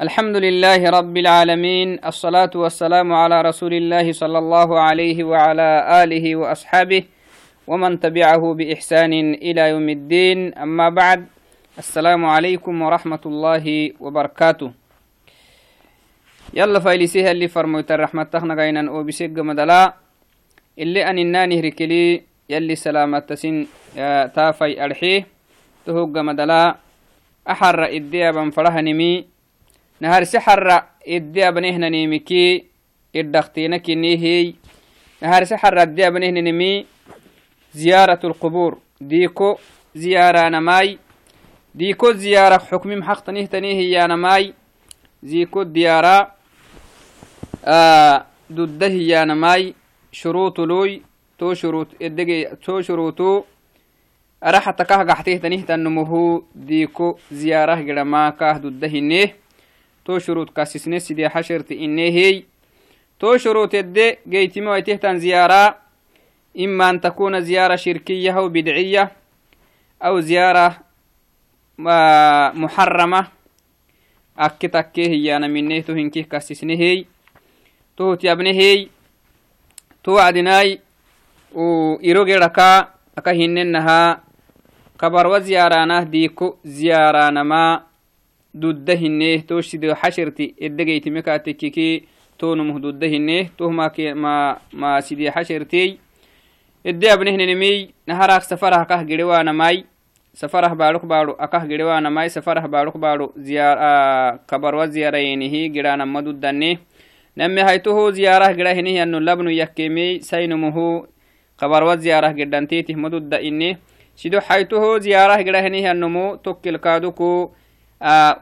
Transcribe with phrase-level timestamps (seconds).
[0.00, 5.68] الحمد لله رب العالمين الصلاة والسلام على رسول الله صلى الله عليه وعلى
[6.04, 7.02] آله وأصحابه
[7.66, 11.26] ومن تبعه بإحسان إلى يوم الدين أما بعد
[11.78, 13.66] السلام عليكم ورحمة الله
[14.00, 14.72] وبركاته
[16.54, 19.94] يلا فايلسيها اللي فرموت الرحمة تخنا غينا أو بسيق مدلا
[20.78, 23.66] اللي أن الناني ركلي يلي سلامة تسين
[24.34, 25.26] تافي أرحيه
[25.86, 26.76] تهوق مدلا
[27.50, 29.31] أحر إديابا فرهنمي
[30.02, 32.64] نهار سحر إدي أبنهن نيمكي
[33.16, 34.54] إدختينا كنيهي
[35.22, 36.86] نهار سحر إدي أبنهن نمي
[37.74, 38.78] زيارة القبور.
[39.00, 39.58] ديكو
[39.94, 40.98] زيارة نماي.
[41.74, 44.54] ديكو زيارة حكم محق تنيه تنيه يا نماي.
[45.22, 46.32] زيكو ديارة
[47.64, 49.74] آه ضده يا نماي.
[50.12, 51.02] شروط لوي
[51.38, 52.56] تو شروط إدقي
[60.04, 62.42] تو شروط كاسسني سيدي حشرت إني هي
[63.20, 65.76] تو شروط الدي جيتي ويتهتن زيارة
[66.60, 69.12] إما أن تكون زيارة شركية أو بدعية
[70.02, 70.78] أو زيارة
[72.54, 73.26] محرمة.
[74.38, 77.04] أكتك هي أنا مني تو هنكي كاسسني هي
[77.96, 78.88] تو تيابني هي
[80.04, 80.80] تو عدناي
[81.52, 82.88] وإيروغي ركا
[83.18, 84.20] أكا هننها
[85.00, 87.91] كبر وزيارانه ديكو زيارة ما.
[88.54, 92.08] Dudda hinne to sido xashirti edegeytime kaatekiki
[92.38, 93.90] tonumuh dudda hinne toh ma
[94.72, 95.98] ma sidi xashirtey
[96.84, 99.84] ede abnehninimiy naharak safarah kah girewanamai
[100.34, 103.32] safarah baadhok baadho akah girewanamai safarah baadhok baadho
[104.46, 106.78] kabarwa ziyarayenihi giranama duddanne
[107.36, 111.06] name haytoho ziyarah gira hinihiyanno labnu yakkemey sainumuhu
[111.56, 113.78] kabarwa ziyarah gedhantitih madudda inne
[114.14, 117.54] sido haytoho ziyarah gira hinihiyannomo tokkilkaaduku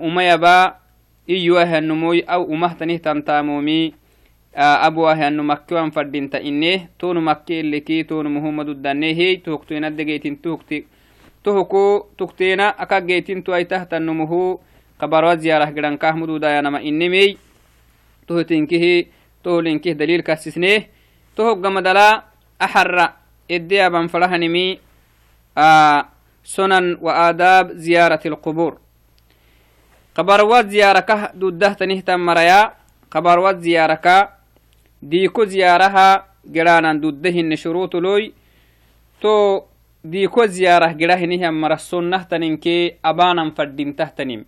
[0.00, 0.80] umayaba
[1.28, 3.94] iyuahannumoy aw umahtanih tantamomi
[4.56, 10.87] abuahannu makkiwan fadinta inne tonu makki iliki tonu muhammaduddanne hey tuhuktuina degeytin tuhukti
[11.43, 14.60] tuhuku tukteena aka geytintu ay tahtannumuhu
[14.99, 17.38] kabarwa ziyarah gidankah mududayanama innemey
[18.26, 19.09] tuhutinkihi
[19.43, 20.91] tohulinkih dalil kasisne
[21.37, 22.25] tohoggamadala
[22.59, 23.16] axarra
[23.49, 24.81] eddeyaban farahanimi
[26.44, 28.76] sunan wa aadaab ziyarati alqubur
[30.20, 32.76] qabarwat ziyaraka duddahtanihtan maraya
[33.08, 34.36] qabarwat ziyaraka
[35.00, 38.36] diiko ziyaraha geranan duddahinne shurutuloy
[39.20, 39.64] to
[40.04, 44.44] diiko ziyarah gerahinihan mara sunnahtaninke abanan faddintahtanim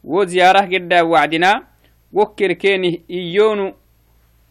[0.00, 1.68] wo ziyarah gedda wacdina
[2.08, 3.76] wokkir kenih iyonu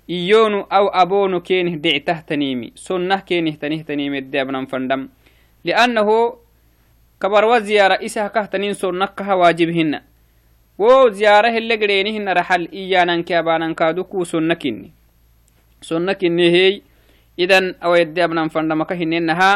[0.05, 5.09] iyonu aw abonu kenih dictahtanimi sunnah kenih tanihtanimedde abnan fandam
[5.65, 6.37] liannahu
[7.17, 10.10] kabarwa ziyara isahkahtanin sunnakaha waajibhinna
[10.81, 14.89] wo ziyara hele gereenihinna raxal iyananke abanankaadukuu sonna kinni.
[15.81, 16.73] Sonna kinni hey
[17.37, 19.51] idan awayadde abnan fandamaka hinenaha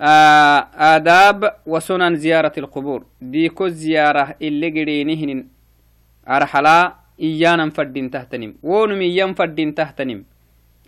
[0.00, 3.00] آداب وسنن زيارة القبور
[3.32, 5.30] ديكو زيارة اللي قرينهن
[6.28, 6.78] أرحلا
[7.20, 10.20] إيانا فردين تهتنم ونم إيان فردين تهتنم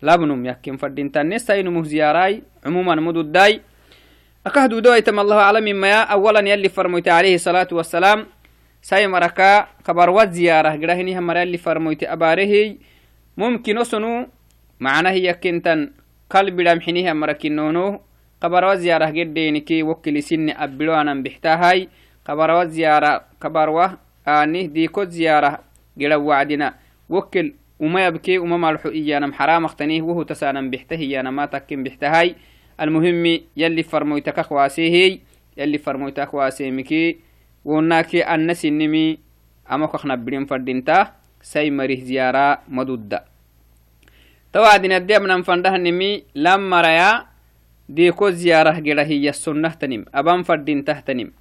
[0.03, 3.61] لابنم يكين فردين تنس سينمه زياراي عموما مدود داي
[4.47, 8.27] أكهدو دويتم الله أعلم مما أولا يلي فرميت عليه الصلاة والسلام
[8.81, 12.79] sai maraka kabarwat ziyarah gidahiniha marali farmoyti abarehiy
[13.37, 14.27] mumkin osonu
[14.79, 15.93] macnahi yakintan
[16.29, 18.01] kalbidhamxiniha marakinono
[18.41, 21.89] kabarwa ziyarah geddeniki wokilisinne abbiloanan bixtahay
[22.25, 25.59] kabarwa ziyara kabarwa anih diko ziyarah
[25.99, 26.75] gida wacdina
[27.09, 32.35] wokil umayabke uma malxo iyanam xaramaktanih wohu tasanan bixta hiyanama takin bixtahay
[32.79, 35.21] almuhimi yalli farmoytakak waasehiy
[35.57, 37.28] yalli farmoytak waasemiki wonaki anna
[38.55, 39.19] sinimi
[39.67, 43.25] ama kaknabirin fadinta sai marih ziyara madudda
[44.53, 47.29] tawadin adi abnan fandahnimi lam maraya
[47.89, 51.33] diko ziyarah geda hiya sunnahtanim aban fadintahtanim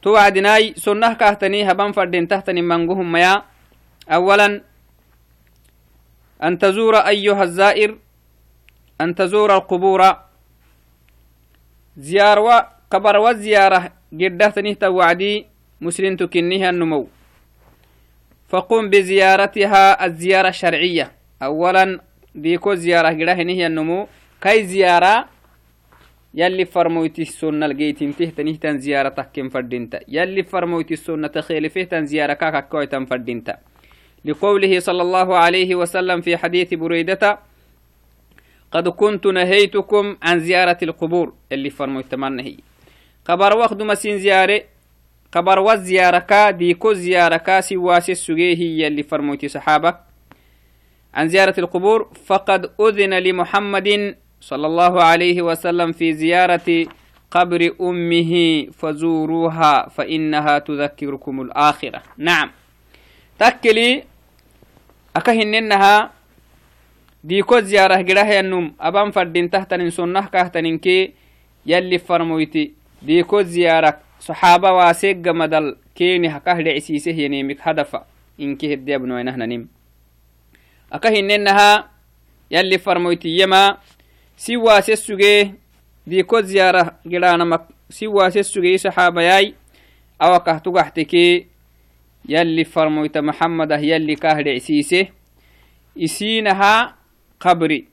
[0.00, 3.44] to wacdinai sunnah kahtani haban fadintahtanim manguhumaya
[4.08, 4.60] أولا
[6.42, 7.98] أن تزور أيها الزائر
[9.00, 10.02] أن تزور القبور
[11.98, 15.46] زيارة قبر وزيارة قدهتني توعدي
[15.80, 17.08] مسلم تكنيها النمو.
[18.48, 21.12] فقم بزيارتها الزيارة الشرعية.
[21.42, 22.00] أولا
[22.34, 24.08] ديكو زيارة قدهني هي النمو.
[24.40, 25.28] كي زيارة؟
[26.34, 30.00] يلي فرمويتي السنة لقيتين تهتني تن زيارة تحكم فردينتا.
[30.08, 33.56] يلي فرمويتي السنة تخيلفه تن زيارة كاكا كويتا فردينتا.
[34.24, 37.38] لقوله صلى الله عليه وسلم في حديث بريدة
[38.72, 41.34] قد كنت نهيتكم عن زيارة القبور.
[41.52, 42.40] اللي فرمويت من
[43.28, 44.60] قبر وقت مسين زيارة
[45.32, 49.94] قبر والزيارة ديكو زيارة سواس السجيه يلي فرموتي صحابة
[51.14, 56.86] عن زيارة القبور فقد أذن لمحمد صلى الله عليه وسلم في زيارة
[57.30, 58.32] قبر أمه
[58.78, 62.50] فزوروها فإنها تذكركم الآخرة نعم
[63.38, 64.04] تكلي
[65.16, 66.10] أكهننها
[67.24, 71.12] ديكو زيارة قراه النوم أبان فردين تحتن سنة كهتن كي
[71.66, 77.16] يلي فرمويتي diiko ziyaarak saxaaba waaseegga madal keeni hakah dhecisiiseh
[77.60, 78.06] hadafa.
[78.38, 79.66] Inki heddeabnoaynahnanim
[80.90, 81.90] aka hinennaha
[82.50, 83.78] yalli farmoytiyyama
[84.36, 85.54] si waase sugee
[86.06, 89.54] diiko ziyaara gidhaanamak si waase sugey saxaabayay
[90.18, 91.46] awakah tugaxtekee
[92.28, 95.10] yalli farmoyta maxamadah yalli kah dhecsiise
[95.96, 96.94] isiinaha
[97.38, 97.88] qabri.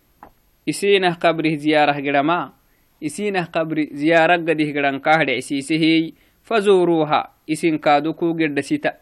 [0.66, 2.50] Isiinah qabrih ziyaarah gidhamaa
[3.02, 6.14] isinah qabri ziyaarag gadihgirankaahdhe isiisehey
[6.44, 8.94] fazuuruuha isin kaadu kuu gedhasita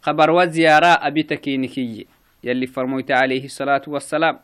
[0.00, 2.06] kabarwa ziyaara abita kinikiyye
[2.42, 4.38] yalli farmoyta alayhi salaatu wassalaam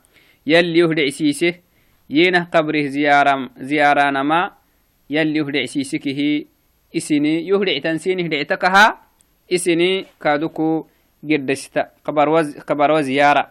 [0.46, 1.60] yalli uhdhe isiise
[2.50, 2.88] qabrih
[3.56, 4.56] ziyaaraanama
[5.08, 6.46] yalli uhdhe isiisekihi
[6.92, 8.28] isini yuhdhectan siinih
[8.58, 8.98] kaha
[9.48, 10.86] isini kaadu kuu
[11.24, 11.90] gedhasita
[12.66, 13.50] kabarwa ziyaara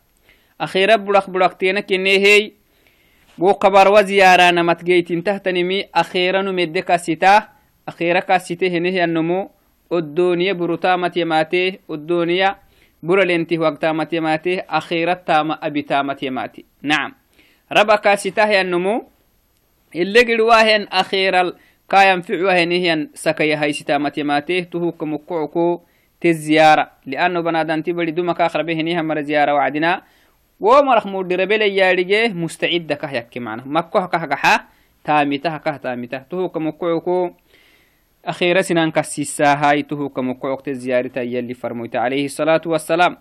[0.61, 2.51] أخيرا بلق بلق تينك هي.
[3.37, 5.85] بو قبر وزيارانا متجيت تهتني مي.
[5.95, 7.47] أخيرا نمدك ستاه
[7.87, 9.49] أخيرا كاسيته هنه النمو.
[9.93, 12.55] الدنيا بروتامة يماته الدنيا
[13.03, 17.13] برلنته وقتامة يماته أخيرا تام أبي تامة يماته نعم.
[17.71, 19.07] ربا كاسيته النمو.
[19.95, 21.53] اللي قلواهن أخيرا
[21.89, 25.81] كاين فعوهن هي سكي هاي ستامة يماته تهوك مقعكو
[26.21, 26.91] تزيارة.
[27.05, 30.01] لأنه بنادان تبري دوما آخر به نيها مر زيارة وعدنا.
[30.61, 33.63] ومرخ مدر بلي يارجيه مستعد كه يكي معنا.
[33.65, 34.65] مكوه كه كحا
[35.03, 37.31] تامته كه تامته تهوك مقعكو
[38.25, 39.83] أخيرا سنان كسيسا هاي.
[39.83, 43.17] تهو كمقعوقت الزيارة يلي فرموت عليه الصلاة والسلام.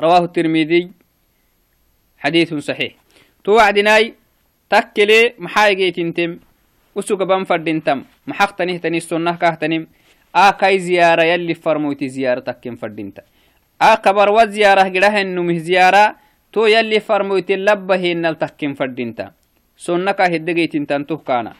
[0.00, 0.90] رواه الترمذي.
[2.18, 2.92] حديث صحيح.
[3.44, 4.14] توعدناي
[4.70, 6.38] تكلي محايجي تنتم.
[6.94, 9.86] وسوق بان فردنتم محق تنه السنة كهتنم
[10.34, 12.76] آكاي زيارة يلي فرموت زيارة تكين
[13.82, 16.16] آكبر وزيارة قده النمه زيارة
[16.52, 19.30] تو يلي فرموت اللبه إن التكين فردنت
[19.76, 21.52] سنة كهدقي تنتن تهكانا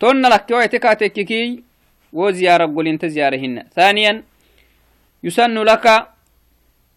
[0.00, 1.62] تون لك ويتكاتككي
[2.12, 4.22] وزيارة قول انت زيارهن ثانيا
[5.24, 5.86] يسن لك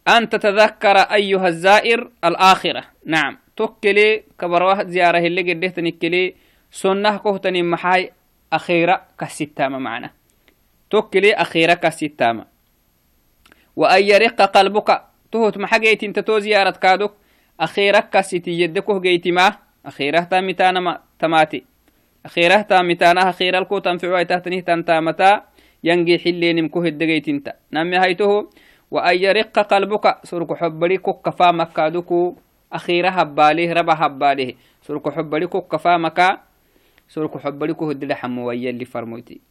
[0.07, 6.35] أن تتذكر أيها الزائر الآخرة نعم توكلي كبروه زيارة اللي قدهت نكلي
[6.71, 8.11] سنة كهتني محاي
[8.53, 10.09] أخيرة كالستامة معنا
[10.89, 12.45] توكلي أخيرة كالستامة
[13.79, 14.89] وأن يرق قلبك.
[15.31, 17.13] تهت محاجيت انت تو زيارة كادوك.
[17.59, 19.55] أخيرة كالستي يدكه جيتي ما.
[19.85, 21.63] أخيرة تامتانا تماتي.
[22.25, 25.43] أخيره تامتانا أخير الكو تنفعوا تهتنه تنتامتا.
[25.83, 28.49] ينجي حلين مكوه الدقيت انت نمي هيته
[28.91, 30.05] وأن يرق قلبك.
[30.23, 32.35] سرك حبري كوك فامك كادوكو.
[32.73, 34.55] أخيرا هباليه ربا هباليه.
[34.81, 36.39] سرك حبري كوك فامك.
[37.09, 39.41] سرك حبري كوه الدل حموية اللي فرموتي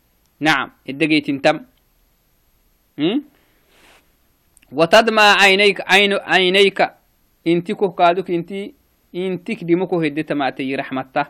[0.40, 1.60] نعم الدقيت أنتم
[4.72, 6.90] وتدمع عينيك عين عينيك.
[7.46, 8.74] انتكو كادوك انتي
[9.14, 11.26] انتك دمكو هدت ماتي رحمته.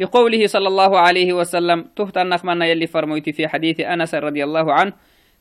[0.00, 4.92] لقوله صلى الله عليه وسلم تهت النخمنا يلي فرميت في حديث أنس رضي الله عنه.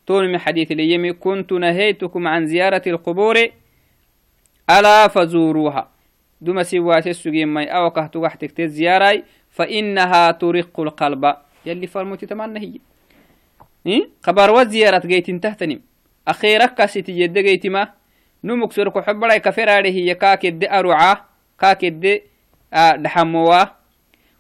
[0.06, 3.38] تون من حديث اليمي كنت نهيتكم عن زيارة القبور
[4.70, 5.90] ألا فزوروها.
[6.42, 11.36] دم سوات السجين ماي أو كهتو وحتك زيارة فإنها ترق القلب.
[11.66, 12.80] يلي فرميت تمنى هي.
[13.88, 15.82] إيه؟ خبر وزيارة جيت تهتنم
[16.28, 17.94] أخيرا كاسيتي يد جيت ما
[18.44, 21.26] نمك سرق حبلا كفر عليه كاكد أرعاه
[21.60, 22.22] كاكد
[22.74, 23.72] أه دحمواه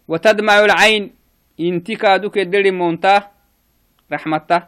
[0.08, 1.12] وتدمع العين
[1.60, 3.32] انتكادك الدري مونتا.
[4.12, 4.63] رحمته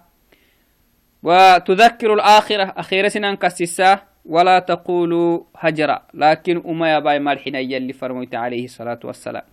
[1.23, 6.01] وتذكر الآخرة أخيرا سنان كسسا ولا تقولوا هجرا.
[6.13, 9.43] لكن أما يباي مالحين يلي فرميت عليه الصلاة والسلام.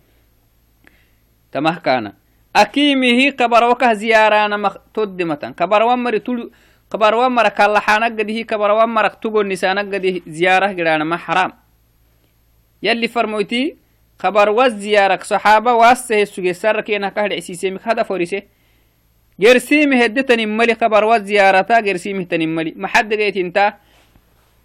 [1.51, 2.13] تمه كان
[2.55, 6.51] أكيمه كبر وكه زيارانا مقتدمة كبر ومر تل
[9.43, 11.51] نسانا قده زيارة قرانا ما حرام.
[12.83, 13.75] يلي فرميتي
[14.19, 18.43] خبر وزيارك صحابة واسه السجي سر كينا كهل عسيسي مك هذا فوريسي
[19.39, 23.73] gersiimi heddetan mali kabar wa ziyarata gersiimihtan mali maxaddegeetinta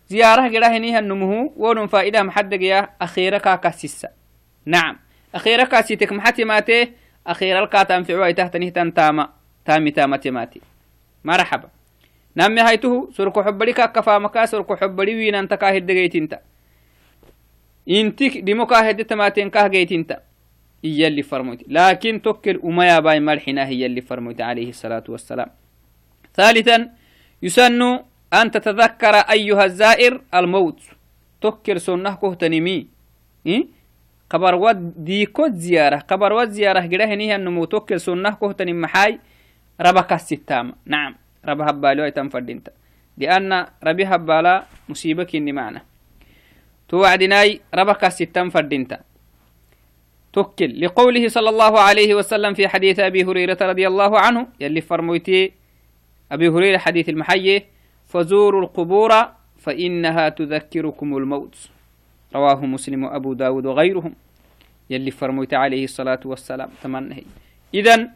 [0.09, 4.09] زيارة قراه نيها النمو ونم فائدة محدقيا أخيرا كاكاسيسا
[4.67, 4.97] نعم.
[5.35, 6.93] أخيرا كاسيتك محتي ماتي
[7.27, 7.69] أخيرا
[12.39, 16.39] نامي هايته سركو حبلي كاكفا مكا سركو حبلي وين انت كاهد دقيتنتا
[17.89, 20.17] انتك ديمو كاهد تماتين كاه جيتنتا
[20.85, 25.51] هي اللي فرموت لكن توكل أميا باي ملحنا هي اللي فرموت عليه الصلاة والسلام
[26.35, 26.91] ثالثا
[27.43, 27.83] يسن
[28.33, 30.81] أن تتذكر أيها الزائر الموت
[31.41, 32.87] تكر سنة كهتنمي
[33.47, 33.67] إيه؟
[34.31, 39.19] قبر ود ديكو زيارة قبر ود زيارة قده نيه النمو تكر سنة كهتنم محاي
[39.81, 41.15] ربك الستام نعم
[41.45, 42.73] رب هبالو ايتم فردينتا
[43.19, 45.83] لأن ربي هبالا مصيبة كني معنا.
[46.89, 49.01] توعدناي ربك الستام فردينتا
[50.33, 55.53] تكل لقوله صلى الله عليه وسلم في حديث أبي هريرة رضي الله عنه يلي فرمويتي
[56.33, 57.65] أبي هريرة حديث المحيي
[58.07, 59.13] فزوروا القبور
[59.59, 61.57] فإنها تذكركم الموت.
[62.35, 64.15] رواه مسلم وأبو داود وغيرهم
[64.91, 66.71] يلي فرميت عليه الصلاة والسلام.
[66.83, 67.21] تمنه
[67.75, 68.11] إذن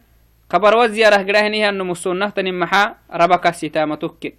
[0.52, 4.34] قبر وزيارة قرهنها أنه مسونة تنمحا ربك ستامة تك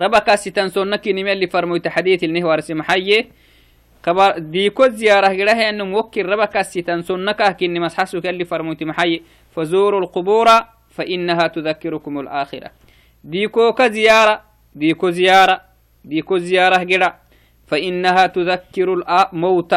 [0.00, 3.24] ربك ستان سونك نمي اللي فرميت حديث النهوار سمحيه
[4.02, 9.20] قبر ديكو زيارة قرهي أنه موكل ربك ستان سونك كني مسحسك اللي فرميت محيه
[9.56, 10.48] فزوروا القبور
[10.90, 12.70] فإنها تذكركم الآخرة.
[13.24, 14.42] ديكو كزيارة
[14.74, 15.60] ديكو زيارة
[16.04, 17.18] ديكو زيارة جرا
[17.66, 19.74] فإنها تذكر الموت.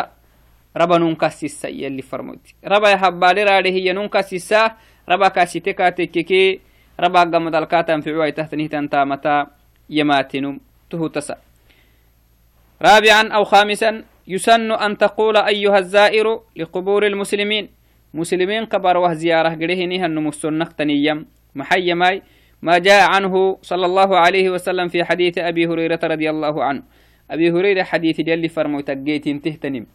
[0.78, 2.40] ربا ننكسسا يلي فرموت.
[2.66, 4.72] ربا يحبالي راري هي ننكسسا
[5.12, 6.60] ربا كاسيتكا تككي
[7.00, 9.48] ربا قمد الكاتا في عواي تحت نهتان تامتا
[9.90, 11.36] يماتنم تهتسا
[12.82, 17.70] رابعا أو خامسا يسن أن تقول أيها الزائر لقبور المسلمين
[18.14, 21.26] مسلمين قبر وه زيارة قريه نيها النمسنق تنيم
[21.56, 22.22] محيماي
[22.62, 26.84] ما جاء عنه صلى الله عليه وسلم في حديث أبي هريرة رضي الله عنه.
[27.32, 29.86] أبي هريرة حديث يلي فرموتك جيتين تهتنم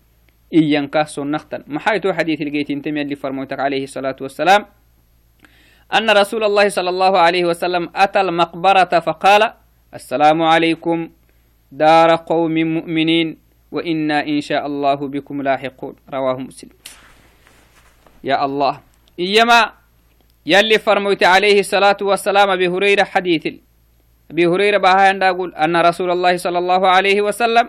[0.54, 4.66] إيان كاسو نختن محايتو حديث الجيتين تم يلي فرموتك عليه الصلاة والسلام.
[5.94, 9.52] أن رسول الله صلى الله عليه وسلم أتى المقبرة فقال
[9.94, 11.10] السلام عليكم
[11.72, 13.38] دار قوم مؤمنين
[13.72, 15.94] وإنا إن شاء الله بكم لاحقون.
[16.10, 16.70] رواه مسلم.
[18.24, 18.80] يا الله.
[19.20, 19.72] إيما
[20.46, 23.46] يلي فرميت عليه الصلاة والسلام أبي هريرة حديث.
[24.30, 27.68] أبي هريرة بها يقول أن رسول الله صلى الله عليه وسلم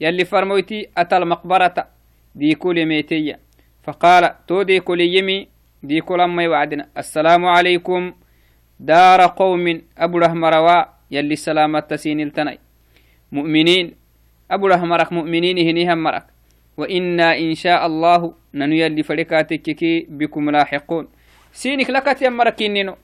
[0.00, 1.86] يلي فرميت أتى المقبرة
[2.34, 3.40] دي كل ميتية.
[3.84, 5.51] فقال تو دي كل يمي
[5.82, 8.12] دي كل أمي وعدنا السلام عليكم.
[8.80, 12.58] دار قوم أبو رحمروا يلي سلامة تسين التني
[13.32, 13.94] مؤمنين.
[14.50, 16.26] أبو رحمرك مؤمنين هنيهم مرك.
[16.76, 21.06] وإنا إن شاء الله ننو يلي فريكاتك بكم لاحقون.
[22.20, 22.96] yammara kinnino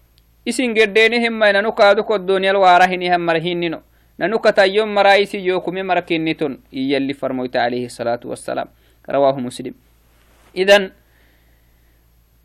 [0.46, 3.82] isin geddeeni himmai nanu kaaduk oddoniyal waarahini hammara hinnino
[4.18, 8.68] nanu katayyon maraisi yokume mara kinniton iyalli farmoyta alayhi الصلاة والسلام.
[9.10, 9.74] رواه مسلم.
[10.56, 10.90] إذن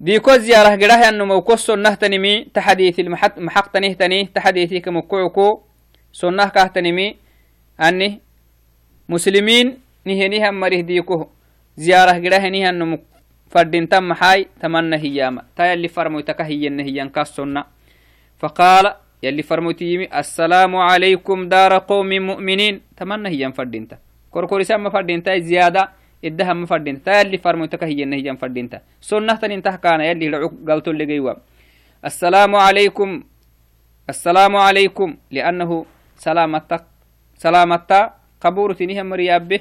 [0.04, 5.62] ديكو زيارة قراه أنه موكو سنة تنمي تحديث المحق تنهتني تحديثي كمكوعكو.
[6.12, 7.16] سنة كهتنمي
[7.80, 8.20] أني
[9.10, 11.28] مسلمين نهنيها مريه ديكو
[11.78, 13.00] زيارة قراه نهي أنه
[13.48, 15.42] فردين تم حاي تمنى هياما.
[15.56, 17.64] تا يلي فرموتك هي هي كاسونا
[18.40, 18.86] فقال
[19.24, 22.82] يلي فرموتي السلام عليكم دار قوم مؤمنين.
[22.98, 23.98] تمنى هي فردين تا.
[24.32, 27.04] كوركوري سما فردين تا زيادة إدها فردين.
[27.04, 31.34] تا يلي فرموتك هي هي فردين تا سنة تنين كان يلي لعق قلتو اللي جيوا
[32.06, 33.24] السلام عليكم.
[34.10, 35.18] السلام عليكم.
[35.32, 36.84] لأنه سلامتك
[37.38, 39.60] سلامتا قبورتي نهم مري يابه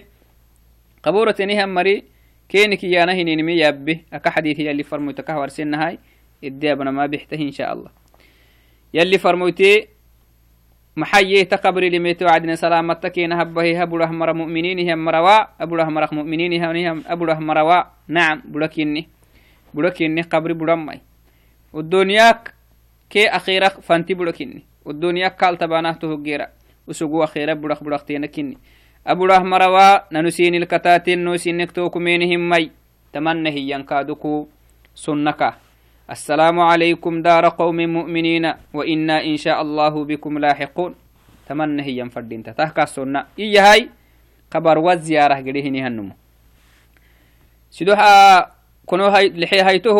[1.02, 2.04] قبورتي نهم مري
[2.48, 5.98] كينك يا نهي نمي يابه أكا حديث يلي فرموتك هاي.
[6.44, 7.90] الديابنا ما بيحته إن شاء الله.
[8.94, 9.88] يلي فرموتي
[10.96, 17.02] محيي تقبري لميت وعدنا سلامتك نهبه هبو رحمر مؤمنين هم مروا أبو رحمر مؤمنين هم
[17.06, 19.08] أبو رحمر روا نعم بلكيني
[19.74, 21.00] بلكيني قبري برمي
[21.72, 22.54] والدنياك
[23.10, 26.46] كي أخيرك فانتي بلكيني والدنياك قال تبانه تهجيرا
[26.86, 28.58] وسقوا أخيرا بلخ بلختينا كيني.
[29.06, 32.70] أبو رحمة روا ننسين الكتاتين نوسين توكمينهم مي
[33.12, 34.48] تمنى هي ينكادكو
[34.94, 35.54] سنك
[36.10, 40.94] السلام عليكم دار قوم مؤمنين وإنا إن شاء الله بكم لاحقون.
[41.48, 43.90] تمنى هي ينفردين تتحكى السنة إيا هاي
[44.54, 46.14] خبر وزيارة قريهني هنمو
[47.70, 48.12] سيدوها
[48.86, 49.98] كنو هاي لحي هايته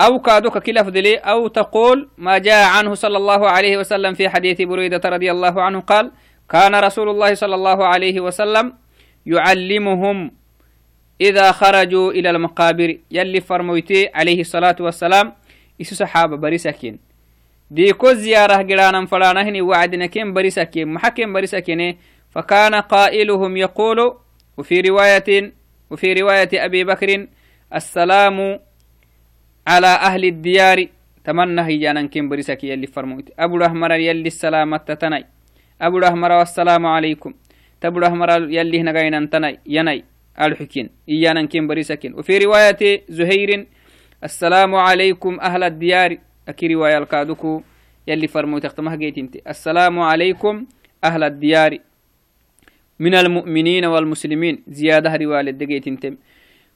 [0.00, 4.62] أو كادوك كلا فدلي أو تقول ما جاء عنه صلى الله عليه وسلم في حديث
[4.62, 6.12] بريدة رضي الله عنه قال
[6.48, 8.72] كان رسول الله صلى الله عليه وسلم
[9.26, 10.30] يعلمهم
[11.22, 15.32] إذا خرجوا إلى المقابر يلي فرمويتي عليه الصلاة والسلام
[15.80, 16.98] إسو صحابة بريسكين.
[17.70, 21.96] ديكو زيارة قرانا فلانا هني وعدنا كين بريسكين محكين بريسكين
[22.30, 23.98] فكان قائلهم يقول
[24.56, 25.52] وفي رواية
[25.90, 27.26] وفي رواية أبي بكر
[27.74, 28.58] السلام
[29.66, 30.78] على أهل الديار
[31.24, 33.30] تمنى هي كين بريسك يلي فرمويت.
[33.38, 35.24] أبو رحمر يلي السلامة تناي.
[35.80, 37.34] أبو رحمر والسلام عليكم.
[37.80, 39.58] تبو رحمر يلي هنا تناي.
[39.66, 40.04] يناي.
[40.40, 40.90] ألحكين.
[41.08, 42.14] إيانا كين بريسكين.
[42.14, 43.66] وفي رواية زهير
[44.24, 46.18] السلام عليكم أهل الديار.
[46.48, 47.62] أكي رواية القادوكو
[48.08, 49.36] يلي فرمو تختمها انت.
[49.36, 50.66] السلام عليكم
[51.04, 51.78] أهل الديار.
[53.00, 54.62] من المؤمنين والمسلمين.
[54.68, 56.12] زيادة رواية انت.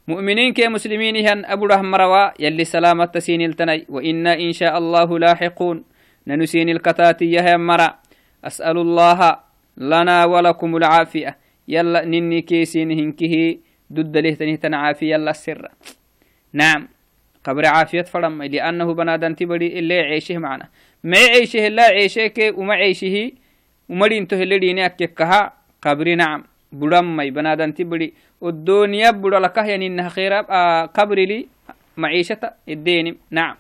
[0.08, 5.84] مؤمنين مسلمين هن أبو رحم روا يلي سلامة تسين التني وإنا إن شاء الله لاحقون.
[6.26, 7.98] ننسين الكتاتي يا مرا
[8.44, 9.36] أسأل الله
[9.76, 11.45] لنا ولكم العافية.
[11.68, 13.58] يلا نني كيسين هنكه
[13.92, 15.68] ضد تنه عافية يلا السر
[16.52, 16.88] نعم.
[17.44, 20.68] قبر عافية فرم لأنه بنادن تبري إلا عيشه معنا.
[21.04, 23.32] ما عيشه لا عيشه كي وما عيشه
[23.88, 26.44] ومرين تهل ديني أكيكها قبر نعم.
[26.72, 30.32] ما بنادن تبري والدنيا بدا لك يعني إنها خير.
[30.50, 31.46] آه قبر لي
[31.96, 33.56] معيشة الدين نعم.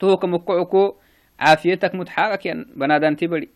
[0.00, 0.94] توك مكعكو
[1.40, 3.48] عافيتك متحرك بنادن تبري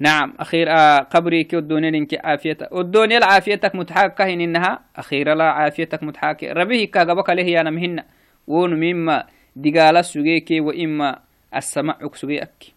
[0.00, 1.56] نعم أخير آه قبري كي
[1.94, 6.52] إنك عافيتك الدنيا العافيتك متحاكة إنها أخيرا لا عافيتك متحاكة.
[6.52, 8.02] ربيه كاغبك له يا نمهن.
[8.46, 9.26] ون مما
[9.56, 11.18] دقال سجيك وإما
[11.56, 12.72] السمع سجيك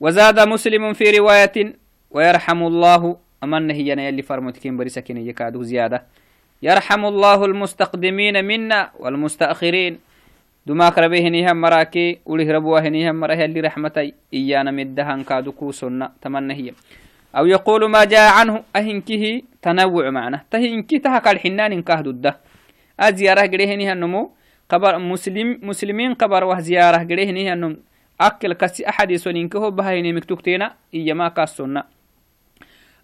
[0.00, 1.74] وزاد مسلم في رواية
[2.10, 6.06] ويرحم الله أمن هي يلي فرمتكين بريسكين يكادو زيادة.
[6.62, 9.98] يرحم الله المستقدمين منا والمستأخرين.
[10.66, 16.54] دماك ربي هنيها مراكي وليه ربوا هنيها مراه اللي رحمتي إيانا مدهن كادوكو سنة تمنى
[16.54, 16.72] هي
[17.36, 20.44] أو يقول ما جاء عنه أهنكه تنوع معنا.
[20.50, 22.36] تهنكي تهك الحنان انكه ضده
[23.00, 24.30] أزيارة قريه النمو
[24.68, 27.76] قبر مسلم مسلمين قبر وزيارة قريه النمو
[28.20, 30.62] أكل كسي أحد يسونينكه بهايني مكتوكتين
[30.94, 31.84] إيما كاسونا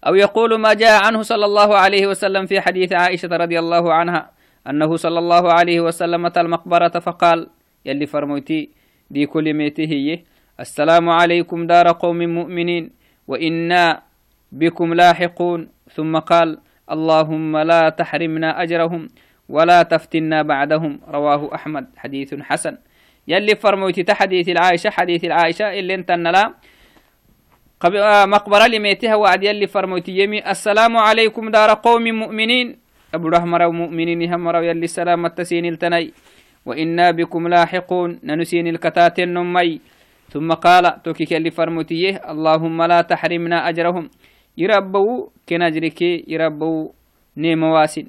[0.07, 4.36] أو يقول ما جاء عنه صلى الله عليه وسلم في حديث عائشة رضي الله عنها.
[4.69, 7.47] أنه صلى الله عليه وسلم المقبرة فقال
[7.85, 8.69] يلي فرموتي
[9.11, 10.19] دي كل ميته
[10.59, 12.91] السلام عليكم دار قوم مؤمنين
[13.27, 14.01] وإنا
[14.51, 15.69] بكم لاحقون.
[15.91, 16.59] ثم قال
[16.91, 19.07] اللهم لا تحرمنا أجرهم
[19.49, 20.99] ولا تفتنا بعدهم.
[21.07, 22.77] رواه أحمد حديث حسن.
[23.27, 26.53] يلي فرموتي تحديث العائشة حديث العائشة اللي انت لا.
[27.85, 32.86] آه، مقبرة لميتها وعد يلي فرموتي يمي السلام عليكم دار قوم مؤمنين.
[33.13, 36.13] أبو رحمة مؤمنين همرا يلي سلامة تسين التني
[36.65, 38.19] وإنا بكم لاحقون.
[38.23, 39.79] ننسين الكتات النمي
[40.29, 44.09] ثم قال توكيك اللي فرموتيه اللهم لا تحرمنا أجرهم.
[44.57, 46.89] يربوا كنجرك يربوا
[47.37, 48.05] نيم واسن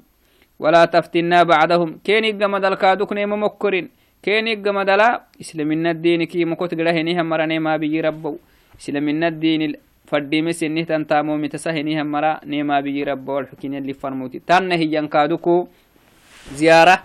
[0.59, 1.99] ولا تفتنا بعدهم.
[2.03, 3.89] كين يقمد الكادوك نيم مكرين.
[4.23, 8.37] كين يقمد لا إسلامنا الدين كي مكوت قلهني همرا نيما بيجي ربوا
[8.79, 9.73] إسلامنا الدين
[10.09, 15.67] فديمي سنه تنتامو متسهني همرا نيما بيجي رب والحكين اللي فرموتي تن هي ينكادوكو
[16.53, 17.03] زيارة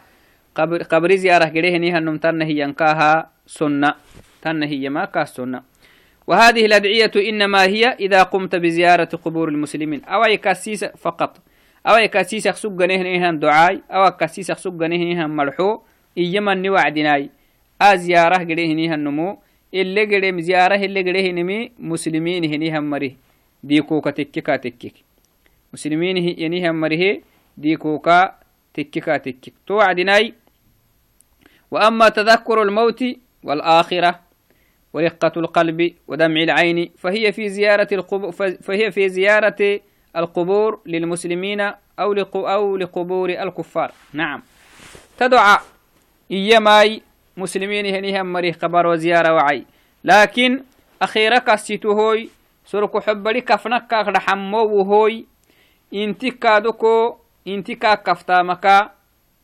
[0.54, 3.94] قبر, قبر زيارة قريه نيها النم تن هي ينكاها سنة
[4.42, 5.62] تن هي ما كاس سنة
[6.26, 11.32] وهذه الأدعية إنما هي إذا قمت بزيارة قبور المسلمين أو يكاسيس فقط
[11.86, 15.80] أو يكاسيس سوق نهنها دعاي أو كاسيس سوق نهنها مرحو
[16.18, 17.30] إيما نوعدناي
[17.82, 19.43] أزيارة قريه نيها النمو
[19.74, 23.16] اللي قريم زيارة اللي قرية نمي مسلمين هني هم مريه
[23.62, 24.92] ديكوكا تككا تكك.
[25.72, 27.22] مسلمين هني هم مريه
[27.56, 28.38] ديكوكا
[28.74, 29.52] تككا تكك.
[29.66, 30.34] توعدناي
[31.70, 33.04] وأما تذكر الموت
[33.42, 34.20] والآخرة
[34.92, 38.32] ورقة القلب ودمع العين فهي في زيارة القبور
[38.62, 39.80] فهي في زيارة
[40.16, 41.60] القبور للمسلمين
[41.98, 43.92] أو أو لقبور الكفار.
[44.12, 44.42] نعم.
[45.18, 45.58] تدعى
[46.30, 47.02] إيماي
[47.36, 49.64] مسلمين هني هم مريه خبر وزيارة وعي.
[50.04, 50.62] لكن
[51.02, 52.28] أخيرا كاسيتو هوي
[52.66, 55.26] سركو حبري كفنك كاخد حمو هوي
[55.94, 57.16] إنتي كادوكو
[57.48, 58.90] إنتي كا كفتا مكا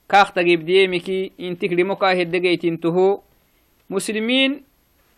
[0.09, 3.21] كاخ تجيب ديمكي إنتي كلموكا هدقيت انتهو
[3.91, 4.63] مسلمين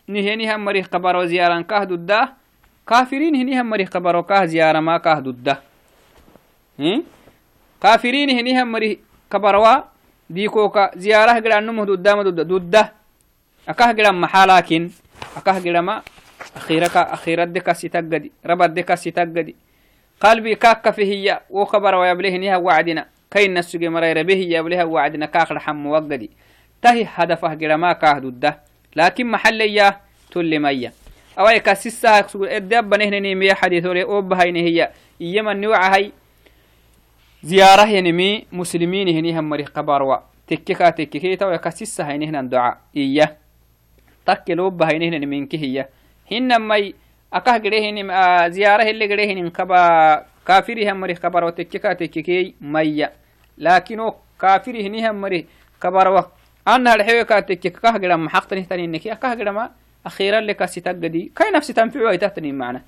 [0.07, 2.33] نهني هم مريه خبر وزيارة كاه دودا
[2.87, 5.57] كافرين هني هم مريه خبر وكاه زيارة ما كاه دودا
[7.81, 8.97] كافرين هني هم مريه
[10.29, 12.91] diikooka ziyaarah giranumuh duddama dudda dudda
[13.67, 14.91] akah giran maxaa laakin
[15.35, 16.03] akah girama
[16.55, 19.55] akhiraka akhiradde kasitaggadi rabadde kasitaggadi
[20.19, 20.95] qalbi kaakka
[21.49, 23.05] wo kabarawayablehinyah wacdina.
[23.33, 26.29] Kainasuge marayrabehiyableha wacdina kaaqdhaxamuwaggadi
[26.77, 28.61] tahi hadafah giramaa kaah dudda.
[28.93, 29.97] Laakin maxaleyyah
[30.29, 30.93] tullimaya
[31.35, 34.93] awai kasisahak edde abanehnenimiya xadiitole obbahaynehiya
[37.43, 43.37] زيارة ينمي مسلمين هني هم مريخ قباروا تككا تككيتا ويكسسها هنهنا دعاء إياه.
[44.25, 45.87] تكلو بهينه نمينك هي.
[46.31, 46.93] هن مي
[47.33, 53.07] أكاه قريه آه زيارة اللي قريه نكبا كافري هم مريخ قباروا تككا تككي مي
[53.57, 55.45] لكنو كافري هني هم مريخ
[55.81, 56.21] قباروا
[56.67, 59.69] أنا الحيوة كاتك كه قدام محقتني تاني إنك كه قدام
[60.05, 62.81] أخيرا لك ستجدي كاي نفسي تنفعوا تحتني معنا.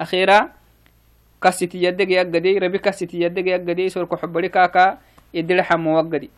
[0.00, 0.48] أخيرا
[1.42, 4.98] كاسيتي يدك يقدي ربي كاسيتي يدك يقدي سورك حبري كاكا
[5.34, 6.30] يدل حمو وقدي.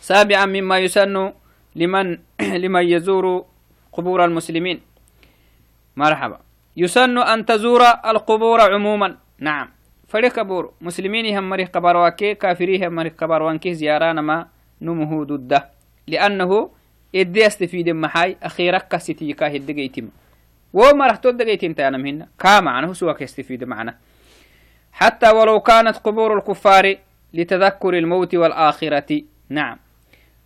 [0.00, 1.32] سابعا مما يسن
[1.76, 2.18] لمن
[2.62, 3.44] لمن يزور
[3.92, 4.80] قبور المسلمين.
[5.96, 6.38] مرحبا.
[6.76, 9.16] يسن أن تزور القبور عموما.
[9.38, 9.68] نعم.
[10.08, 10.72] فريق قبور.
[10.80, 14.48] مسلمين هم مريق قبر وكي كافرين هم مريق قبر وانكي زياران ما
[14.80, 15.68] نمه ضده.
[16.08, 16.70] لأنه
[17.14, 20.08] إدي أستفيد محاي أخيرا كستيكا هدقيتم
[20.72, 23.94] وما رح تدقيتم تانا مهنا كا معنى سواك يستفيد معنا.
[24.92, 26.96] حتى ولو كانت قبور الكفار
[27.34, 29.22] لتذكر الموت والآخرة.
[29.48, 29.78] نعم.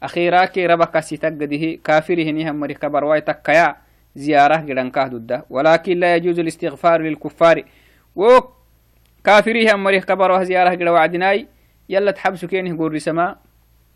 [0.02, 3.76] أخيرا كي ربك ستقده كافره نهم مريكا برواي تكيا
[4.16, 7.64] زيارة قدن كهدودة ولكن لا يجوز الاستغفار للكفار.
[8.16, 8.40] و
[9.24, 11.46] كافره مريكا بروا زيارة قدن وعدناي.
[11.88, 13.36] يلا تحبسو كينه قول رسما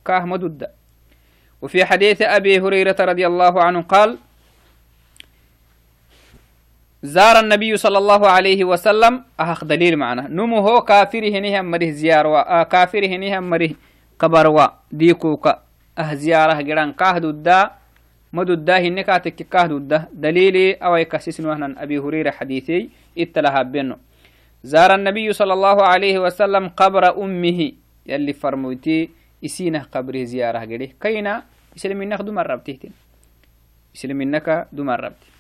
[0.05, 0.71] كاه مدودة
[1.63, 4.19] وفي حديث أبي هريرة رضي الله عنه قال
[7.03, 9.25] زار النبي صلى الله عليه وسلم.
[9.41, 10.29] أخ دليل معنا.
[10.29, 13.71] نمو هو كافره نهم مره زيارة كافره نهم مره
[14.19, 14.67] قبروا.
[14.93, 15.63] ديكوكا
[15.99, 17.71] أه زيارة جران كاهدو دا
[18.33, 22.91] مدو دا هنكا تك كاهدو دا دليلي أو يكسسن وهنا أبي هريرة حديثي.
[23.19, 23.97] إتلها بينه
[24.63, 27.73] زار النبي صلى الله عليه وسلم قبر أمه.
[28.07, 29.11] يلي فرموتي.
[29.45, 30.99] إسينه قبره زيارة قريه.
[31.01, 31.43] كينا؟
[31.77, 32.93] إسلامينك دو مربتهتين
[33.95, 35.38] إسلامينك دو مربت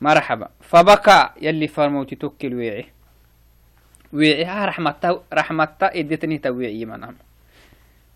[0.00, 0.48] مرحبا.
[0.60, 2.86] فبكى يلي فرموتي توكل ويعي.
[4.14, 7.16] ها رحمتا رحمتا إدتني تويعي منام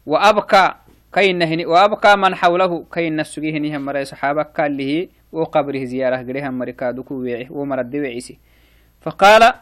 [0.06, 0.74] وأبكى
[1.12, 6.48] كين هني وأبكى من حوله كين نسجي هني هم مري صحابك اللي وقبره زيارة قريه
[6.48, 8.38] هم مريكا دوكو ويعي ومرد ويعيسي
[9.00, 9.52] فقال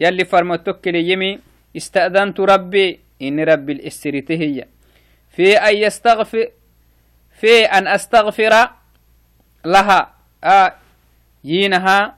[0.00, 1.38] يلي فرموتي توكل يمي
[1.76, 4.64] استأذنت ربي إن رب الاستريت هي
[5.30, 6.48] في أن يستغفر
[7.40, 8.68] في أن أستغفر
[9.64, 10.74] لها آه
[11.44, 12.16] يينها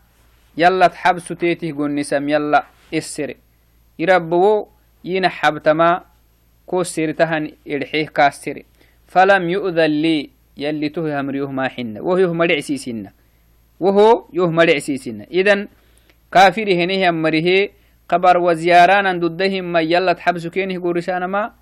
[0.56, 3.34] يلا تحبس تيتي قول نسم يلا السر
[3.98, 4.66] يربو
[5.04, 6.04] يين حبتما
[6.66, 8.62] كو سيرتهن إرحيه كاستر.
[9.06, 13.12] فلم يؤذن لي يلي تو همريوه ما حنا وهو يهمر عسيسنا
[13.80, 15.68] وهو يهمر عسيسنا إذن
[16.32, 17.68] كافر هنيه أمره
[18.08, 21.52] قبر وزيارانا ضدهم ما يلا تحبسو كينه قرشانا ما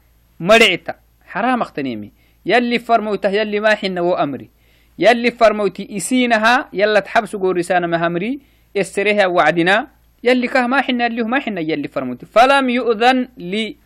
[0.41, 0.95] مرعتا
[1.25, 2.13] حرام أختنيمي.
[2.47, 4.51] يلي فرموته يلي ما حنا وأمري.
[4.99, 8.41] يلي فرموتي إسينها يلا تحبسو قرشانا ما همري
[8.77, 9.89] إستريها وعدنا
[10.25, 12.27] يلي كه ما حنا اللي ما حنا يلي فرموتي.
[12.27, 13.77] فلم يؤذن لي.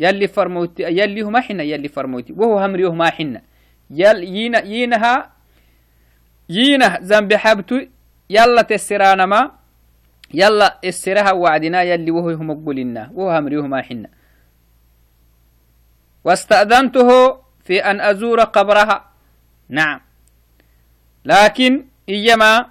[0.00, 2.32] يلي فرموتي يلي ما حنا يلي فرموتي.
[2.32, 3.42] وهو همري ما حنا.
[3.90, 5.32] يل ينا ينها
[6.48, 7.80] ينا ذنب حبتو
[8.30, 9.50] يلا تسرانا ما
[10.34, 14.08] يلا السرها وعدنا يلي وهو هم قلنا وهو أمريهما حنا.
[16.24, 17.08] واستأذنته
[17.64, 19.11] في أن أزور قبرها.
[19.72, 20.00] نعم.
[21.24, 22.66] لكن إيما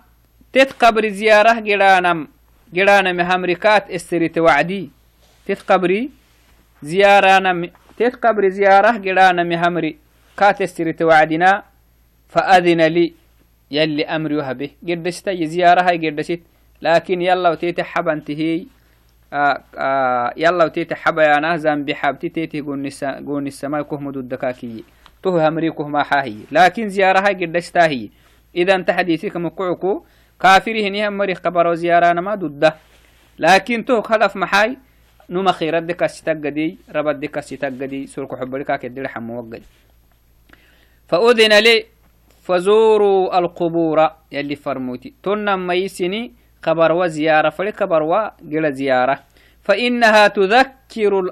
[0.54, 2.28] تتقبر زيارة جرانم
[2.74, 4.90] جرانم همركات إستريت وعدي.
[5.46, 6.10] تتقبري
[6.84, 9.98] زيارة تتقبر زيارة جرانم همري
[10.38, 11.64] كات إستريت وعدنا
[12.30, 13.14] فأذن لي
[13.72, 14.70] يلي أمري وهبه.
[14.88, 16.42] قردشت زيارة هاي قردشت
[16.82, 18.66] لكن يلا وتيتي حبا انتهي.
[19.34, 24.84] آه آه يلا وتيتي حبا يا ناس زنبي حبتي تيتي قون السماء كهم الدكاكي
[25.24, 26.38] تو همري كهما حاهي.
[26.52, 28.10] لكن زيارة هاي قدش تاهي.
[28.56, 30.04] إذا انت حديثك مقعكو
[30.40, 32.76] كافره نهم مريخ قبر زيارة ما ضده
[33.40, 34.78] لكن تو خلف محاي.
[35.30, 39.64] نما خيرت دكا ستقدي ربت دكا ستقدي سرق حبركا كدر حمو وقدي.
[41.08, 41.86] فأذن لي
[42.44, 44.10] فزوروا القبور.
[44.32, 45.14] يلي فرموتي.
[45.24, 46.32] تنم ميسني
[46.64, 47.50] كبر وزيارة.
[47.50, 49.20] فلي كبر وقل زيارة.
[49.62, 51.32] فإنها تذكر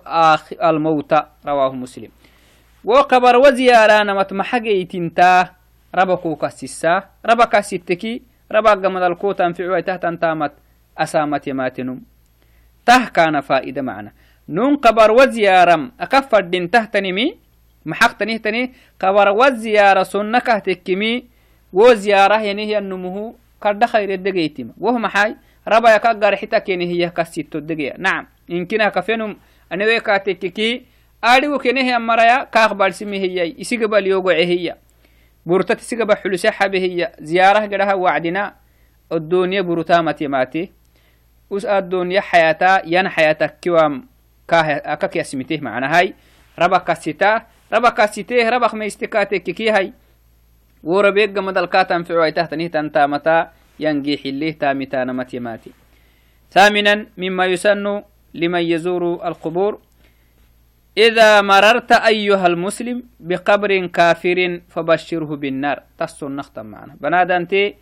[0.63, 1.13] الموت
[1.45, 2.11] رواه مسلم.
[2.83, 5.49] wo kabarwa ziyaaranamat maxageytintaa
[5.91, 10.53] raba kukasisaa raba kasiteki raba gamadalkoo tanficuai tahtan taamat
[10.95, 11.99] asaamat yamaatenum
[12.85, 14.11] tah kaana faa'ida macna
[14.47, 17.37] nun kabarwa ziyaaram aka fadhin tahtanimi.
[17.85, 21.29] Maxaqtanihtani kabarwa ziyaara sunna kah tekkimi
[21.73, 28.27] wo ziyaarah yanihiyanumuhu kadha khayre degeytima woh maxay raba yaka garxita kenihiyah kasitto degeya nacam
[28.47, 29.35] inkinah kafenum.
[29.69, 30.85] Anewekatekeki
[31.97, 34.75] مرايا كاقبال سمي هي يسيقبال يوقع هي
[35.45, 38.55] برتت سيقبال حلسة حبه هي زيارة قرها وعدنا
[39.11, 40.71] الدنيا برتامة ماتي
[41.53, 41.65] us
[49.51, 49.93] كي هاي
[50.83, 53.47] وربيك جمد الكاتم في عويته تنيه تنتا متى
[53.79, 55.71] ينجي حليه تامتا نمتي ماتي
[56.51, 58.03] ثامنا مما يسن
[58.33, 59.79] لمن يزور القبور
[60.97, 65.83] إذا مررت أيها المسلم بقبر كافر فبشره بالنار.
[65.97, 66.95] تصن نختم معنا.
[67.01, 67.75] بنادنتي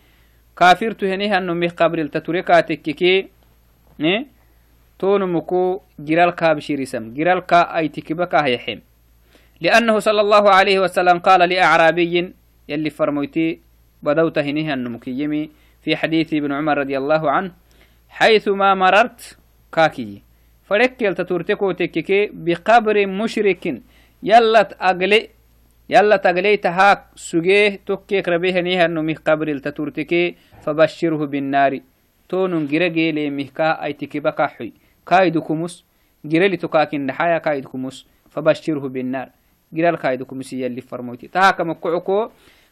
[0.56, 3.28] كافر تهنيها أنه مي قبر التتركا تككي
[3.98, 4.26] نه
[4.98, 8.78] تون مكو جرال كا بشيرسم جرال كا أي تكبكا هيحم
[9.60, 12.34] لأنه صلى الله عليه وسلم قال لأعرابي
[12.68, 13.60] يلي فرمويتي
[14.02, 15.50] بدوت هنيها أنه مكيمي
[15.82, 17.52] في حديث ابن عمر رضي الله عنه
[18.08, 19.38] حيث ما مررت
[19.72, 20.22] كاكي.
[20.68, 23.82] فركل تتورتكو تككي بقبر مشرك
[24.22, 25.28] يلا أقلي
[25.90, 31.80] يلا تقلي تهاك سجيه تكيك ربيه نيها نمي قبر التتورتكي فبشره بالنار.
[32.28, 34.72] تونن جرجي لي مهكا أي تكبكا حي
[35.06, 35.84] كايد كمس
[36.24, 39.28] جرلي تكاكين نحايا كايد كمس فبشره بالنار.
[39.72, 41.28] جرال كايد كمس يلي فرموتي.
[41.28, 42.28] تهاك مكعكو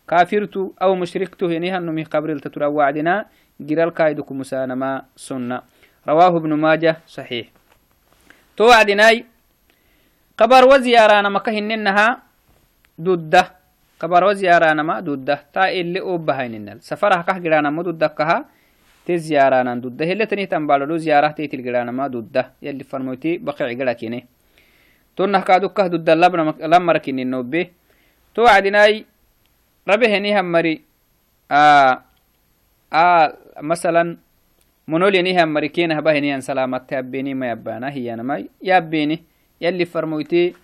[0.08, 3.26] كافرتو أو مشركتو هنيها نمي قبر التتورا وعدنا.
[3.60, 5.62] جرال كايد كمسانما سنة.
[6.08, 7.46] رواه ابن ماجه صحيح.
[8.56, 9.24] تو وعدناي
[10.40, 12.08] قبر وزيارانا مكهننها
[12.98, 13.42] دودة.
[14.00, 15.52] قبر وزيارانا ما دودة.
[15.52, 16.80] تا إللي أوبهايننا.
[16.80, 18.44] سفرها كه جرانا ما دودة كها.
[19.06, 20.04] تزيارانا دودة.
[20.04, 22.52] هلا تني تنبالو زيارة تيتل جرانا ما دودة.
[22.62, 24.26] يلي فرموتي بقع جرا كيني
[25.16, 27.72] تونه كادو كه دودة لبنا لما ركيني النوبي
[28.34, 29.04] تو وعدناي
[29.88, 30.82] ربه نيها مري
[31.50, 32.02] آه.
[32.92, 33.36] آه.
[33.60, 34.16] مثلا
[34.88, 39.22] منولينيها مريكينا هباهني أن سلامت يابيني ما يبانا هي أنا ما يابيني
[39.60, 40.54] يلي فرمويتي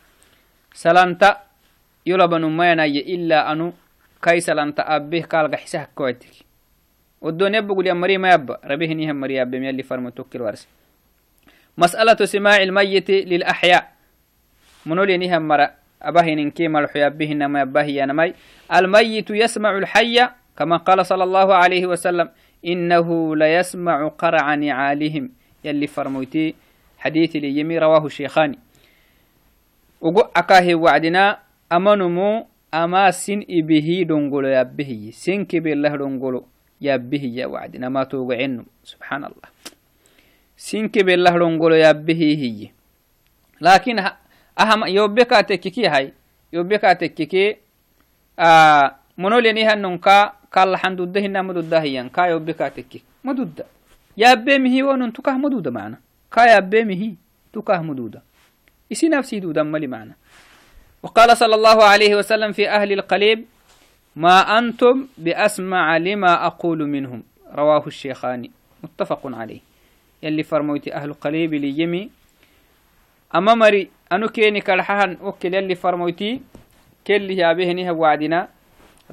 [0.74, 1.40] سلامتا
[2.06, 3.72] يلبن ما يناي إلا أنو
[4.22, 6.34] كاي سلامتا أبيه قال قحسه كويتك
[7.20, 10.68] والدنيا بقول يا مري ما يبا ربيهني هم مري يابي يلي فرموتوك الورس
[11.78, 13.92] مسألة سماع الميت للأحياء.
[14.86, 15.70] منولينيها مرا
[16.02, 18.34] أباهن كيما الحيابهن ما يباهي أنا ماي.
[18.74, 22.28] الميت يسمع الحي كما قال صلى الله عليه وسلم.
[22.65, 25.29] إنه ليسمع قرع نعالهم
[25.63, 26.55] يلي فرموتي
[26.97, 28.59] حديث ليمي رواه الشيخاني
[30.01, 31.39] وقو أكاه وعدنا
[31.71, 36.45] أمنمو أما سن إبه دونغولو يبه سن كبير له دونغولو
[36.81, 39.47] يبه يا وعدنا ما توقعنو سبحان الله
[40.57, 42.69] سن كبير له دونغولو يبه هي
[51.20, 53.64] hina madudda hiyan ka yobbeka tekki madudda
[54.16, 55.96] yaabemihi wonun tukah maduda macna
[56.30, 57.16] ka yaabemihi
[57.52, 58.20] tukah maduda
[58.90, 60.14] isi nafsi dudan mali macna
[61.02, 63.44] وقال صلى الله عليه وسلم في أهل القليب
[64.16, 67.22] ما أنتم بأسمع لما أقول منهم.
[67.54, 68.50] رواه الشيخاني
[68.82, 69.60] متفق عليه.
[70.22, 72.10] يلي فرموتي أهل القليب ليمي
[73.34, 76.40] أما مري أنو كيني كالحهن وكل يلي فرموتي
[77.06, 78.48] كل بهنها وعدنا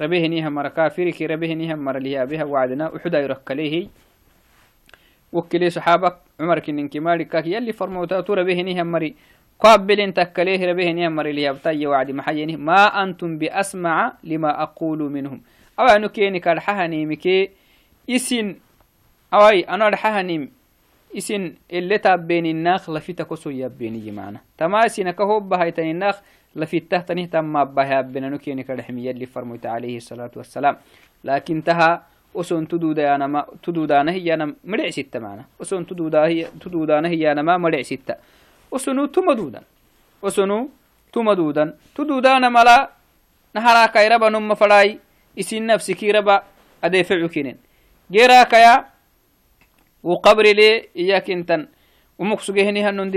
[0.00, 3.88] ربيهنيها مر كافرك ربيهنيها مر ليها بها وعدنا وحدا يرك ليه
[5.32, 9.14] وكلي صحابك عمر كنن كمالي كاك يلي تو ربيهنيها مري
[9.60, 15.40] قابل تكليه مر ليها بتاي وعد محيني ما أنتم بأسمع لما أقول منهم.
[15.80, 17.50] أو أنو كيني كالحهني مكي
[18.10, 18.56] إسن
[19.34, 20.50] أوي أنا الحهني
[21.16, 26.20] إسن اللي تابين الناخ لفيتك سو يبيني معنا تماسي نكهوب بهايتين الناخ
[26.56, 30.76] لفته تنه تم بها بنانو كيني كرحمي اللي فرميت عليه الصلاة والسلام.
[31.24, 35.44] لكن تها وسون تدودا أنا ما تدودا هي أنا مرع ستة معنا.
[35.60, 38.14] وسون تدودا هي تدودا هي أنا ما مرع ستة.
[38.70, 39.62] وسنو تمدودا
[40.22, 40.68] وسنو
[41.12, 42.90] تمدودا تدودا أنا ملا
[43.54, 44.98] نهارا كيربا نم فلاي.
[45.38, 46.42] اسين نفسي كيربا
[46.84, 47.56] أدفعو كينين
[48.10, 48.84] جيرا كيا
[50.02, 51.68] وقبر لي إياك إنتن.
[52.18, 53.10] ومكسو هني هنون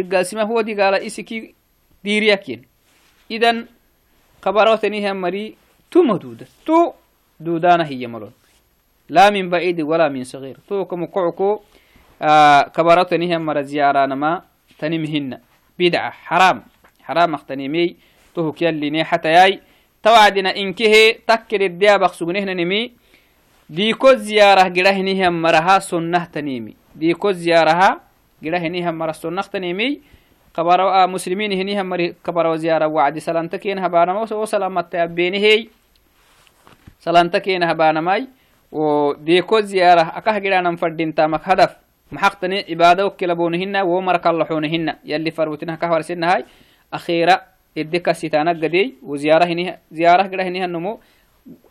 [3.32, 3.66] إذا
[4.42, 5.56] خبراتني مري
[5.92, 6.94] تو مدودة تو
[7.40, 8.32] دودانا هي مرون.
[9.10, 10.58] لا من بعيد ولا من صغير.
[10.70, 11.60] تو كم قعكو
[12.22, 14.42] آه كبراتني هم مر زيارة نما
[14.80, 15.40] تنمهن
[15.80, 16.64] بدعة حرام.
[17.02, 17.96] حرام اختنمي
[18.36, 19.60] تو كيلني حتى ياي.
[20.04, 22.92] توعدنا إنكه تكر الديا بخسونه نمي.
[23.70, 28.02] ديكو زيارة جرهني هم مرها سنة تنمي ديكو زيارة
[28.44, 30.02] جرهني هم مر سنة تنمي
[30.56, 35.70] a muslimin hiniha mari kabaro ziyara wacdi salanta ken habanama o salamata abbenihey
[37.00, 38.28] salanta ken habanamai
[38.72, 41.76] o deko ziyara akah gidanan fadintamak hadaf
[42.12, 46.46] maxaqtani cibaada okkelabonihina wo marakallaxonihina yalli farbutinah kahwarsinahai
[46.92, 47.42] akhira
[47.76, 51.00] ede kasitanagadey wo ziyara hiniha ziyara gida hinihanumo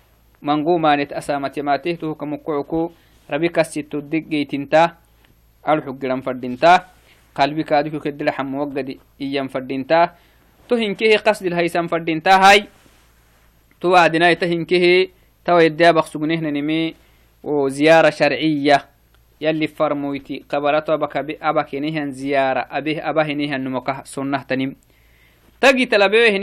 [3.49, 4.97] كسيتو دقيتنتا
[5.69, 6.87] الحق لم فردنتا
[7.35, 10.15] قلبي كادوك كدل حم وقدي إيام فردنتا
[10.69, 12.65] تو هنكيه قصد الهيسان فردنتا هاي
[13.81, 15.09] تو وعدنا تهنكيه
[15.45, 16.95] تو يديا بخسقنيه نمي
[17.45, 18.87] وزيارة شرعية
[19.41, 24.77] يلي فرمويتي قبرته أبك أبك نهن زيارة أبيه أبه نهن نمكه سنة تنم
[25.61, 26.39] تجي تلبيه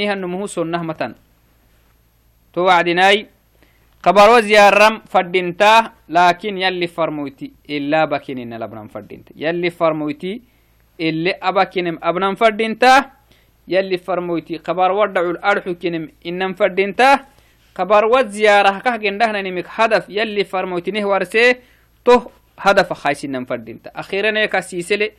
[4.04, 10.42] قبرو زيارم فدينتا لكن يلي فرمويتي إلا بكين لبنان فدينتا يلي فرمويتي
[11.02, 12.94] اللي أبكينم أبنان فدينتا
[13.68, 17.20] يلي فرمويتي قبر ودعوا الأرحو كنم إنم فدينتا
[17.76, 21.56] قبر وزيارة كه جندهنا نمك هدف يلي فرمويتي ورسي
[22.06, 22.16] تو
[22.60, 25.12] هدف خايس إنم فردينتا أخيرا نيكا سيسلي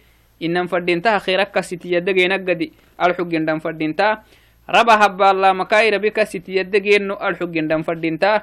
[0.43, 4.23] إنم فردينتا أخيرا كسيتي يدقي نقدي الحق جندم فردينتا
[4.71, 8.43] ربا هبا الله مكاي ربي كسيتي يدقي إنو الحق جندم فردينتا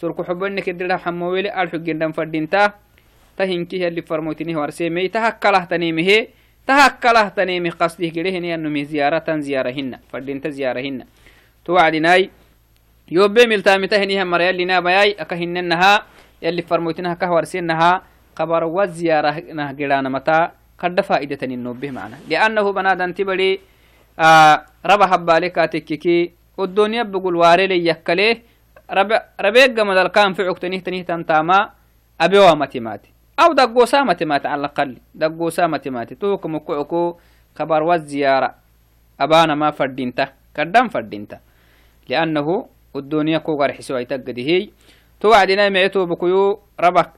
[0.00, 2.72] سركو حبنك الدرا حمويلي الحق جندم فردينتا
[3.36, 6.26] تهنكي يلي فرموتني ورسي مي تهكله تنيمه
[6.66, 11.04] تهكله تنيمه قصده كده هني أنه مي زيارة زيارهن فردينتا زيارهن
[11.64, 12.30] توعدناي
[13.10, 16.02] يوبي ملتامي تهني هم مريال لنا بياي أكهننها
[16.42, 18.02] يلي فرموتنها كهورسينها
[18.38, 21.00] خبر وزيارة نه جيرانا متى قد
[28.88, 29.68] فائدة النوبه معنا لأنه بنادن تبري ربا حبالي كاتككي والدنيا بقول واري لي يكليه ربع
[29.68, 31.70] ربيق جمد الكام في عكتنيه تنيه تنتاما
[32.20, 34.98] أبي ومتماتي أو دقو سامتي مات على الأقل.
[35.14, 37.16] دقو سامتي مات توك مكوكو
[37.54, 38.54] خبر والزيارة
[39.20, 40.28] أبانا ما فردينتا.
[40.54, 41.40] كدام فردينتا.
[42.08, 44.70] لأنه الدنيا كو غير حسوا يتقدي هي.
[45.20, 47.12] توعدنا معتو بكيو ربا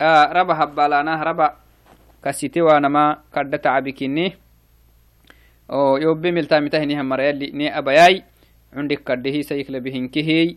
[0.00, 1.22] آه ربا هبالانا.
[1.22, 1.56] ربا
[2.24, 4.36] كسيتي وأنا ما قد تعبكني
[5.70, 8.24] أو يوبي ملتا متهني هم يلي ني ابياي
[8.72, 9.42] عندك قد هي.
[9.42, 10.56] سيكل بهنكهي